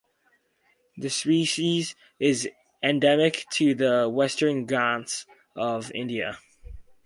The 0.97 1.11
species 1.11 1.93
is 2.17 2.49
endemic 2.81 3.45
to 3.51 3.75
the 3.75 4.09
Western 4.09 4.65
Ghats 4.65 5.27
of 5.55 5.91
India. 5.91 6.39